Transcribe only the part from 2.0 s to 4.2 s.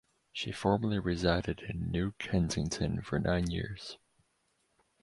Kensington for nine years.